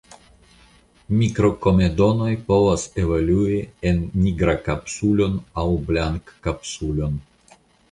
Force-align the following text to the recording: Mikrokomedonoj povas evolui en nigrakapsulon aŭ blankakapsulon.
Mikrokomedonoj 1.19 2.29
povas 2.47 2.87
evolui 3.03 3.59
en 3.91 4.01
nigrakapsulon 4.25 5.39
aŭ 5.65 5.69
blankakapsulon. 5.93 7.25